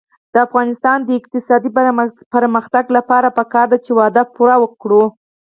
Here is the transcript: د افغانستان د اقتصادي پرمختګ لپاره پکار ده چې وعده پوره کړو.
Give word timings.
د 0.33 0.35
افغانستان 0.47 0.97
د 1.03 1.09
اقتصادي 1.19 1.69
پرمختګ 2.35 2.83
لپاره 2.97 3.27
پکار 3.39 3.65
ده 3.71 3.77
چې 3.85 3.91
وعده 3.99 4.23
پوره 4.35 4.55
کړو. 4.81 5.03